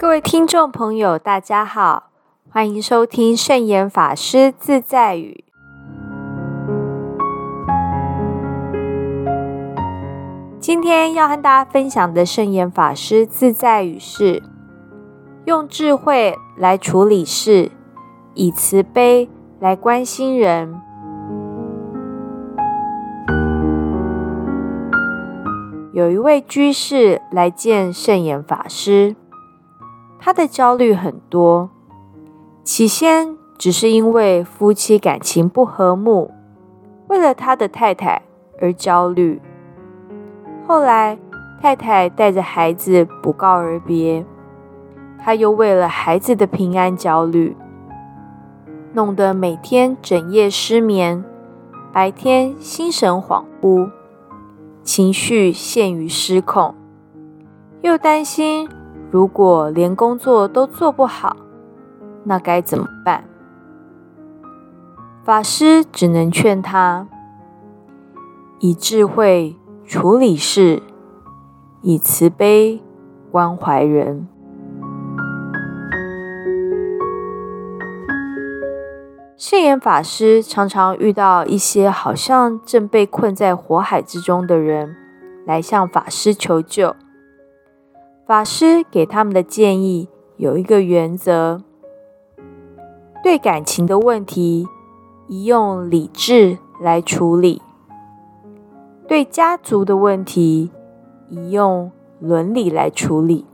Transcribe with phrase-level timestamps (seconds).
[0.00, 2.10] 各位听众朋友，大家好，
[2.48, 5.44] 欢迎收听圣严法师自在语。
[10.60, 14.40] 今天要和大家分享的圣严法师自在语是：
[15.46, 17.72] 用智慧来处理事，
[18.34, 19.28] 以慈悲
[19.58, 20.80] 来关心人。
[25.92, 29.16] 有一位居士来见圣严法师。
[30.18, 31.70] 他的焦虑很多，
[32.64, 36.32] 起先只是因为夫妻感情不和睦，
[37.06, 38.22] 为了他的太太
[38.60, 39.40] 而焦虑。
[40.66, 41.18] 后来
[41.62, 44.26] 太太带着孩子不告而别，
[45.18, 47.56] 他又为了孩子的平安焦虑，
[48.92, 51.24] 弄得每天整夜失眠，
[51.92, 53.90] 白天心神恍惚，
[54.82, 56.74] 情绪陷于失控，
[57.80, 58.68] 又担心。
[59.10, 61.36] 如果连工作都做不好，
[62.24, 63.24] 那该怎么办？
[65.24, 67.06] 法师只能劝他
[68.60, 69.56] 以智慧
[69.86, 70.82] 处理事，
[71.82, 72.82] 以慈悲
[73.30, 74.28] 关怀人。
[79.36, 84.96] 圣严法师常常遇到一些好像正被困在火海之中的人，
[85.46, 86.96] 来向法师求救。
[88.28, 91.62] 法师给他们的建议有一个原则：
[93.22, 94.68] 对感情的问题，
[95.28, 97.62] 宜用理智来处理；
[99.08, 100.70] 对家族的问题，
[101.30, 101.90] 宜用
[102.20, 103.46] 伦理来处理。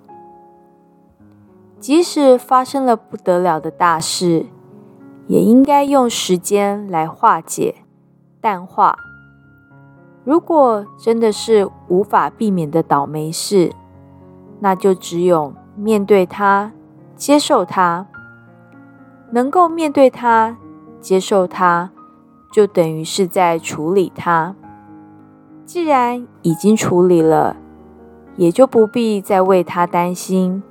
[1.79, 4.47] 即使发生了不得了的大事，
[5.29, 7.77] 也应该用时间来化解、
[8.41, 8.97] 淡化。
[10.25, 13.73] 如果真的是无法避免的倒霉事，
[14.65, 16.73] 那就只有面对它，
[17.15, 18.07] 接受它。
[19.31, 20.57] 能够面对它，
[21.03, 21.91] 接受它，
[22.51, 24.55] 就等于是在处理它。
[25.67, 27.57] 既然已经处理了，
[28.37, 30.63] 也就不必再为它担心，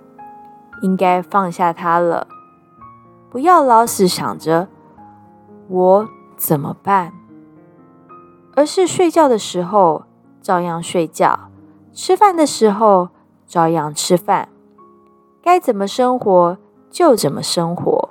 [0.81, 2.25] 应该放下它了。
[3.29, 4.69] 不要老是想着
[5.67, 7.13] 我怎么办，
[8.55, 10.05] 而是睡觉的时候
[10.41, 11.51] 照样睡觉，
[11.93, 13.09] 吃饭的时候。
[13.53, 14.49] 照样吃饭，
[15.43, 16.57] 该怎么生活
[16.89, 18.09] 就怎么生活。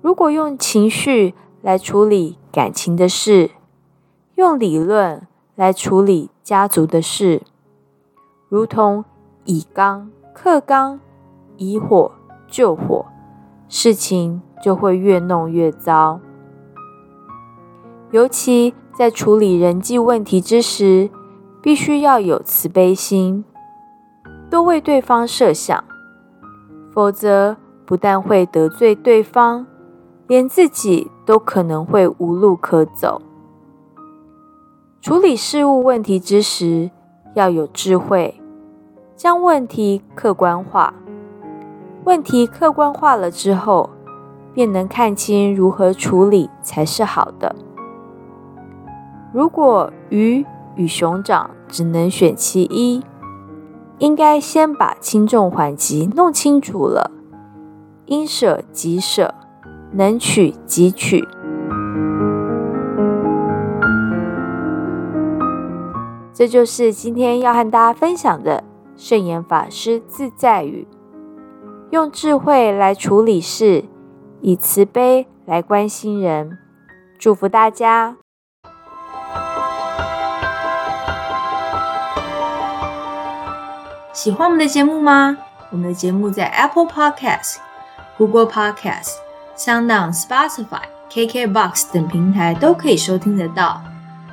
[0.00, 3.50] 如果用情绪来处理感情的事，
[4.36, 7.42] 用理论来处理家族的事，
[8.48, 9.04] 如同
[9.44, 10.98] 以刚克刚，
[11.58, 12.12] 以火
[12.48, 13.04] 救火，
[13.68, 16.18] 事情就会越弄越糟。
[18.10, 21.10] 尤其在处理人际问题之时，
[21.60, 23.44] 必须要有慈悲心。
[24.52, 25.82] 多为对方设想，
[26.92, 29.66] 否则不但会得罪对方，
[30.26, 33.22] 连自己都可能会无路可走。
[35.00, 36.90] 处理事务问题之时，
[37.32, 38.42] 要有智慧，
[39.16, 40.92] 将问题客观化。
[42.04, 43.88] 问题客观化了之后，
[44.52, 47.56] 便能看清如何处理才是好的。
[49.32, 50.44] 如果鱼
[50.76, 53.02] 与熊掌只能选其一。
[53.98, 57.10] 应该先把轻重缓急弄清楚了，
[58.06, 59.34] 应舍即舍，
[59.92, 61.26] 能取即取。
[66.34, 68.64] 这就是今天要和大家分享的
[68.96, 70.88] 圣严法师自在语：
[71.90, 73.84] 用智慧来处理事，
[74.40, 76.58] 以慈悲来关心人。
[77.18, 78.16] 祝福大家！
[84.22, 85.36] 喜欢我们的节目吗？
[85.72, 87.56] 我们的节目在 Apple Podcast、
[88.16, 89.14] Google Podcast、
[89.56, 93.82] SoundOn、Spotify、KKBox 等平台都可以收听得到。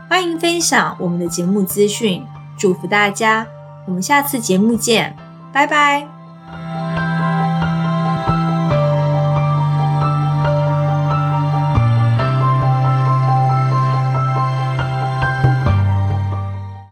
[0.07, 2.23] 欢迎分享我们的节目资讯，
[2.55, 3.47] 祝福大家！
[3.87, 5.15] 我们下次节目见，
[5.51, 6.18] 拜拜。